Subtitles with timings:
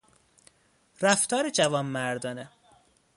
[1.01, 2.49] رفتار جوانمردانه